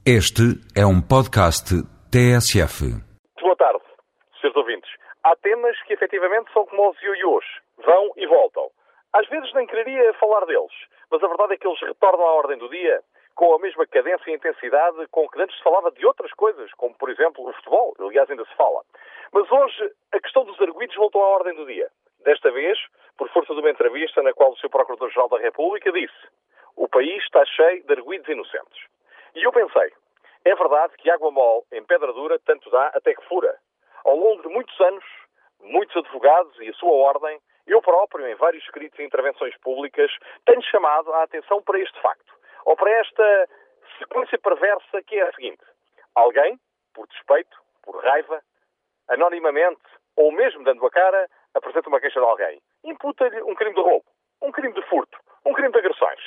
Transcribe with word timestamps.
Este 0.00 0.56
é 0.72 0.80
um 0.80 0.96
podcast 0.96 1.76
TSF. 2.08 2.88
Boa 3.36 3.56
tarde, 3.56 3.84
senhores 4.40 4.56
ouvintes. 4.56 4.90
Há 5.22 5.36
temas 5.36 5.76
que 5.82 5.92
efetivamente 5.92 6.50
são 6.54 6.64
como 6.64 6.88
os 6.88 7.02
ioiôs. 7.02 7.44
Vão 7.84 8.10
e 8.16 8.26
voltam. 8.26 8.70
Às 9.12 9.28
vezes 9.28 9.52
nem 9.52 9.66
quereria 9.66 10.14
falar 10.14 10.46
deles, 10.46 10.72
mas 11.10 11.22
a 11.22 11.28
verdade 11.28 11.52
é 11.52 11.56
que 11.58 11.68
eles 11.68 11.78
retornam 11.82 12.26
à 12.26 12.32
ordem 12.32 12.56
do 12.56 12.70
dia 12.70 13.02
com 13.34 13.52
a 13.54 13.58
mesma 13.58 13.86
cadência 13.86 14.30
e 14.30 14.34
intensidade 14.34 15.06
com 15.10 15.28
que 15.28 15.38
antes 15.38 15.54
se 15.58 15.62
falava 15.62 15.90
de 15.90 16.06
outras 16.06 16.32
coisas, 16.32 16.72
como 16.78 16.94
por 16.94 17.10
exemplo 17.10 17.46
o 17.46 17.52
futebol. 17.52 17.94
Aliás, 18.00 18.30
ainda 18.30 18.46
se 18.46 18.56
fala. 18.56 18.80
Mas 19.34 19.52
hoje 19.52 19.92
a 20.14 20.20
questão 20.20 20.46
dos 20.46 20.58
arguídos 20.62 20.96
voltou 20.96 21.22
à 21.22 21.28
ordem 21.28 21.54
do 21.54 21.66
dia. 21.66 21.90
Desta 22.24 22.50
vez, 22.50 22.78
por 23.18 23.28
força 23.28 23.52
de 23.52 23.60
uma 23.60 23.70
entrevista 23.70 24.22
na 24.22 24.32
qual 24.32 24.52
o 24.52 24.56
Sr. 24.56 24.70
Procurador-Geral 24.70 25.28
da 25.28 25.38
República 25.38 25.92
disse 25.92 26.26
o 26.80 26.88
país 26.88 27.22
está 27.22 27.44
cheio 27.44 27.84
de 27.84 27.92
arguídos 27.92 28.28
inocentes. 28.28 28.88
E 29.34 29.42
eu 29.42 29.52
pensei, 29.52 29.92
é 30.44 30.54
verdade 30.54 30.96
que 30.96 31.10
água 31.10 31.30
mole 31.30 31.62
em 31.72 31.84
pedra 31.84 32.12
dura 32.12 32.38
tanto 32.40 32.70
dá 32.70 32.88
até 32.88 33.14
que 33.14 33.24
fura. 33.26 33.56
Ao 34.04 34.16
longo 34.16 34.42
de 34.42 34.48
muitos 34.48 34.78
anos, 34.80 35.04
muitos 35.60 35.96
advogados 35.96 36.58
e 36.60 36.68
a 36.68 36.74
sua 36.74 36.92
ordem, 36.92 37.38
eu 37.66 37.80
próprio, 37.82 38.26
em 38.26 38.34
vários 38.34 38.64
escritos 38.64 38.98
e 38.98 39.04
intervenções 39.04 39.56
públicas, 39.58 40.10
tenho 40.46 40.62
chamado 40.62 41.12
a 41.12 41.22
atenção 41.22 41.62
para 41.62 41.78
este 41.78 42.00
facto, 42.00 42.34
ou 42.64 42.74
para 42.74 42.90
esta 42.90 43.48
sequência 43.98 44.38
perversa 44.38 45.02
que 45.06 45.16
é 45.16 45.22
a 45.22 45.32
seguinte. 45.32 45.64
Alguém, 46.14 46.58
por 46.94 47.06
despeito, 47.06 47.56
por 47.82 48.02
raiva, 48.02 48.42
anonimamente, 49.08 49.82
ou 50.16 50.32
mesmo 50.32 50.64
dando 50.64 50.84
a 50.86 50.90
cara, 50.90 51.28
apresenta 51.54 51.88
uma 51.88 52.00
queixa 52.00 52.18
de 52.18 52.26
alguém. 52.26 52.60
Imputa-lhe 52.84 53.42
um 53.42 53.54
crime 53.54 53.74
de 53.74 53.80
roubo, 53.80 54.04
um 54.42 54.50
crime 54.50 54.72
de 54.72 54.82
furto, 54.82 55.18
um 55.44 55.52
crime 55.52 55.70
de 55.70 55.78
agressões. 55.78 56.20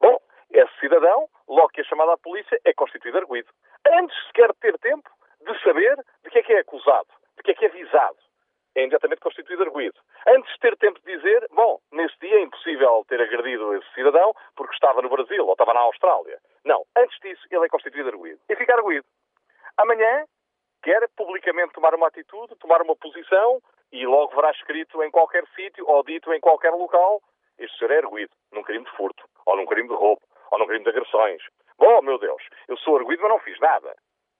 Bom, 0.00 0.20
esse 0.50 0.78
cidadão, 0.80 1.28
logo 1.48 1.68
que 1.68 1.80
é 1.80 1.84
chamado 1.84 2.10
à 2.10 2.15
polícia, 2.26 2.60
é 2.64 2.74
constituído 2.74 3.18
arguído. 3.18 3.48
Antes 3.86 4.16
sequer 4.26 4.52
de 4.52 4.58
ter 4.58 4.78
tempo 4.78 5.08
de 5.46 5.62
saber 5.62 5.96
de 6.24 6.30
que 6.30 6.38
é 6.40 6.42
que 6.42 6.52
é 6.52 6.58
acusado, 6.58 7.08
de 7.36 7.42
que 7.44 7.52
é 7.52 7.54
que 7.54 7.66
é 7.66 7.68
visado. 7.68 8.18
É 8.74 8.80
imediatamente 8.80 9.20
constituído 9.20 9.62
arguído. 9.62 9.98
Antes 10.26 10.52
de 10.52 10.58
ter 10.58 10.76
tempo 10.76 11.00
de 11.00 11.16
dizer, 11.16 11.46
bom, 11.52 11.78
nesse 11.92 12.18
dia 12.18 12.36
é 12.36 12.42
impossível 12.42 13.04
ter 13.08 13.20
agredido 13.22 13.74
esse 13.74 13.94
cidadão 13.94 14.34
porque 14.56 14.74
estava 14.74 15.00
no 15.00 15.08
Brasil 15.08 15.46
ou 15.46 15.52
estava 15.52 15.72
na 15.72 15.80
Austrália. 15.80 16.38
Não, 16.64 16.84
antes 16.96 17.16
disso 17.20 17.46
ele 17.50 17.64
é 17.64 17.68
constituído 17.68 18.08
arguído. 18.08 18.40
E 18.48 18.56
fica 18.56 18.74
arguído. 18.74 19.06
Amanhã 19.78 20.24
quer 20.82 21.08
publicamente 21.16 21.72
tomar 21.72 21.94
uma 21.94 22.08
atitude, 22.08 22.56
tomar 22.56 22.82
uma 22.82 22.96
posição 22.96 23.62
e 23.92 24.04
logo 24.04 24.34
verá 24.34 24.50
escrito 24.50 25.02
em 25.02 25.10
qualquer 25.10 25.46
sítio 25.54 25.88
ou 25.88 26.02
dito 26.02 26.32
em 26.34 26.40
qualquer 26.40 26.70
local 26.70 27.22
este 27.58 27.78
senhor 27.78 27.92
é 27.92 27.98
arguído 27.98 28.32
num 28.52 28.62
crime 28.62 28.84
de 28.84 28.90
furto 28.92 29.24
ou 29.46 29.56
num 29.56 29.66
crime 29.66 29.88
de 29.88 29.94
roubo 29.94 30.20
ou 30.50 30.58
num 30.58 30.66
crime 30.66 30.84
de 30.84 30.90
agressões. 30.90 31.42
Bom, 31.78 32.02
meu 32.02 32.18
Deus, 32.18 32.42
eu 32.68 32.76
sou 32.78 32.96
arguído, 32.96 33.22
mas 33.22 33.30
não 33.30 33.38
fiz 33.40 33.58
nada. 33.60 33.94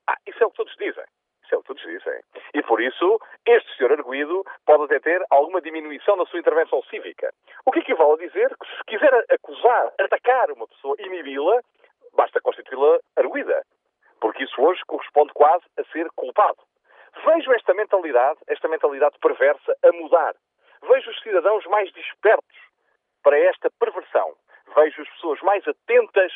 Ah, 0.09 0.17
isso 0.27 0.43
é 0.43 0.47
o 0.47 0.51
que 0.51 0.57
todos 0.57 0.75
dizem. 0.77 1.05
Isso 1.45 1.55
é 1.55 1.59
o 1.59 1.61
que 1.61 1.69
todos 1.69 1.83
dizem. 1.83 2.21
E 2.55 2.63
por 2.63 2.81
isso, 2.81 3.21
este 3.47 3.77
senhor 3.77 3.93
arguído 3.93 4.45
pode 4.65 4.85
até 4.85 4.99
ter 5.01 5.25
alguma 5.31 5.61
diminuição 5.61 6.17
na 6.17 6.27
sua 6.27 6.41
intervenção 6.41 6.83
cívica. 6.85 7.33
O 7.65 7.73
que 7.73 7.81
equivale 7.81 8.13
a 8.13 8.27
dizer 8.27 8.57
que 8.57 8.67
se 8.67 8.85
quiser 8.87 9.25
acusar, 9.31 9.93
atacar 10.01 10.51
uma 10.51 10.67
pessoa, 10.67 10.97
inibi-la, 10.99 11.61
basta 12.15 12.41
constituí-la 12.41 12.99
arguída. 13.17 13.63
Porque 14.21 14.45
isso 14.45 14.61
hoje 14.61 14.81
corresponde 14.87 15.33
quase 15.35 15.65
a 15.79 15.85
ser 15.93 16.09
culpado. 16.17 16.59
Vejo 17.25 17.53
esta 17.53 17.75
mentalidade, 17.75 18.39
esta 18.49 18.69
mentalidade 18.69 19.19
perversa, 19.21 19.77
a 19.85 19.93
mudar. 19.93 20.35
Vejo 20.83 21.11
os 21.11 21.21
cidadãos 21.21 21.65
mais 21.67 21.93
despertos 21.93 22.57
para 23.23 23.39
esta 23.39 23.71
perversão 23.79 24.37
vejo 24.75 25.03
as 25.03 25.09
pessoas 25.11 25.41
mais 25.43 25.67
atentas, 25.67 26.33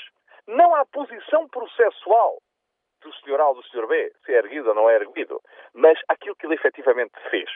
não 0.50 0.74
à 0.74 0.84
posição 0.86 1.48
processual 1.48 2.38
do 3.02 3.12
Sr. 3.14 3.40
A 3.40 3.48
ou 3.48 3.54
do 3.54 3.62
Sr. 3.64 3.86
B, 3.86 4.12
se 4.24 4.32
é 4.32 4.38
erguido 4.38 4.68
ou 4.68 4.74
não 4.74 4.90
é 4.90 4.96
erguido, 4.96 5.40
mas 5.72 5.98
àquilo 6.08 6.36
que 6.36 6.46
ele 6.46 6.54
efetivamente 6.54 7.12
fez. 7.30 7.48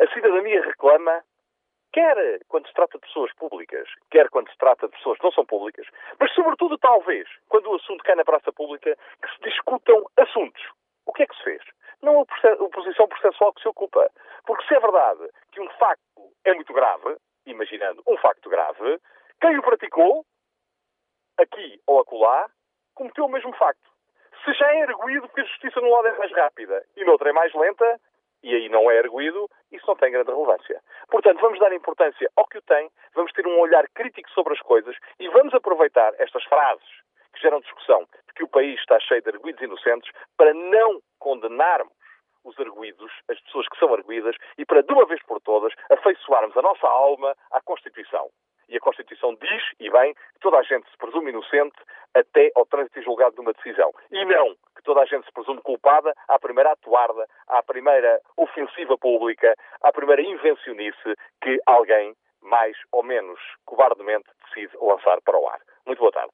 A 0.00 0.12
cidadania 0.12 0.62
reclama, 0.62 1.22
quer 1.92 2.40
quando 2.48 2.66
se 2.66 2.74
trata 2.74 2.98
de 2.98 3.06
pessoas 3.06 3.32
públicas, 3.34 3.88
quer 4.10 4.28
quando 4.30 4.50
se 4.50 4.58
trata 4.58 4.88
de 4.88 4.96
pessoas 4.96 5.18
que 5.18 5.24
não 5.24 5.32
são 5.32 5.46
públicas, 5.46 5.86
mas 6.18 6.32
sobretudo, 6.34 6.76
talvez, 6.78 7.28
quando 7.48 7.70
o 7.70 7.76
assunto 7.76 8.02
cai 8.02 8.16
na 8.16 8.24
praça 8.24 8.52
pública, 8.52 8.96
que 9.22 9.30
se 9.34 9.50
discutam 9.50 10.04
assuntos. 10.16 10.62
O 11.06 11.12
que 11.12 11.22
é 11.22 11.26
que 11.26 11.36
se 11.36 11.44
fez? 11.44 11.62
Não 12.02 12.20
a 12.20 12.68
posição 12.68 13.08
processual 13.08 13.52
que 13.54 13.62
se 13.62 13.68
ocupa. 13.68 14.10
Porque 14.44 14.66
se 14.66 14.74
é 14.74 14.80
verdade 14.80 15.28
que 15.52 15.60
um 15.60 15.68
facto 15.70 16.02
é 16.44 16.54
muito 16.54 16.72
grave, 16.72 17.16
imaginando 17.46 18.02
um 18.06 18.16
facto 18.18 18.50
grave, 18.50 18.98
quem 19.40 19.58
o 19.58 19.62
praticou, 19.62 20.24
ou 21.88 22.00
acolá, 22.00 22.48
cometeu 22.94 23.24
o 23.24 23.30
mesmo 23.30 23.52
facto. 23.54 23.88
Se 24.44 24.52
já 24.52 24.72
é 24.72 24.80
erguido 24.82 25.26
porque 25.26 25.40
a 25.40 25.44
justiça 25.44 25.80
num 25.80 25.90
lado 25.90 26.08
é 26.08 26.18
mais 26.18 26.30
rápida 26.32 26.84
e 26.96 27.04
no 27.04 27.12
outro 27.12 27.28
é 27.28 27.32
mais 27.32 27.52
lenta, 27.54 28.00
e 28.42 28.54
aí 28.54 28.68
não 28.68 28.90
é 28.90 28.96
erguido, 28.98 29.48
isso 29.72 29.86
não 29.88 29.96
tem 29.96 30.12
grande 30.12 30.30
relevância. 30.30 30.80
Portanto, 31.10 31.40
vamos 31.40 31.58
dar 31.58 31.72
importância 31.72 32.30
ao 32.36 32.46
que 32.46 32.58
o 32.58 32.62
tem, 32.62 32.88
vamos 33.14 33.32
ter 33.32 33.46
um 33.46 33.58
olhar 33.58 33.88
crítico 33.88 34.30
sobre 34.30 34.52
as 34.52 34.60
coisas 34.60 34.94
e 35.18 35.28
vamos 35.28 35.54
aproveitar 35.54 36.12
estas 36.18 36.44
frases 36.44 36.86
que 37.32 37.40
geram 37.40 37.60
discussão 37.60 38.00
de 38.02 38.34
que 38.34 38.44
o 38.44 38.48
país 38.48 38.78
está 38.78 39.00
cheio 39.00 39.22
de 39.22 39.30
arguídos 39.30 39.62
inocentes 39.62 40.12
para 40.36 40.52
não 40.54 41.00
condenarmos 41.18 41.92
os 42.44 42.58
arguídos, 42.60 43.12
as 43.28 43.40
pessoas 43.40 43.68
que 43.68 43.78
são 43.78 43.92
arguídas, 43.92 44.36
e 44.56 44.64
para, 44.64 44.82
de 44.82 44.92
uma 44.92 45.04
vez 45.06 45.22
por 45.24 45.40
todas, 45.40 45.72
afeiçoarmos 45.90 46.56
a 46.56 46.62
nossa 46.62 46.86
alma 46.86 47.34
à 47.50 47.60
Constituição. 47.60 48.30
Bem, 49.98 50.14
que 50.14 50.40
toda 50.40 50.58
a 50.58 50.62
gente 50.62 50.88
se 50.90 50.96
presume 50.96 51.30
inocente 51.30 51.76
até 52.14 52.50
ao 52.54 52.66
trânsito 52.66 52.98
e 52.98 53.02
julgado 53.02 53.34
de 53.34 53.40
uma 53.40 53.52
decisão. 53.52 53.92
E 54.10 54.24
não 54.24 54.54
que 54.76 54.82
toda 54.84 55.00
a 55.00 55.06
gente 55.06 55.26
se 55.26 55.32
presume 55.32 55.60
culpada 55.62 56.14
à 56.28 56.38
primeira 56.38 56.72
atuarda, 56.72 57.26
à 57.48 57.62
primeira 57.62 58.20
ofensiva 58.36 58.96
pública, 58.96 59.54
à 59.82 59.92
primeira 59.92 60.22
invencionice 60.22 61.14
que 61.42 61.60
alguém 61.66 62.14
mais 62.42 62.76
ou 62.92 63.02
menos 63.02 63.40
cobardemente 63.64 64.28
decide 64.46 64.76
lançar 64.80 65.20
para 65.22 65.38
o 65.38 65.48
ar. 65.48 65.60
Muito 65.84 65.98
boa 65.98 66.12
tarde. 66.12 66.32